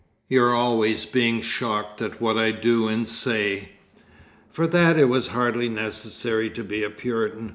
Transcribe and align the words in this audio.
You're 0.27 0.55
always 0.55 1.05
being 1.05 1.43
shocked 1.43 2.01
at 2.01 2.19
what 2.19 2.35
I 2.35 2.49
do 2.49 2.87
and 2.87 3.07
say." 3.07 3.73
For 4.49 4.65
that, 4.65 4.97
it 4.97 5.05
was 5.09 5.27
hardly 5.27 5.69
necessary 5.69 6.49
to 6.49 6.63
be 6.63 6.83
a 6.83 6.89
Puritan. 6.89 7.49